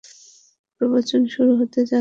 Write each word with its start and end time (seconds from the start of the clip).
প্রবোচন 0.81 1.21
শুরু 1.27 1.51
হতে 1.55 1.79
যাচ্ছে। 1.79 1.89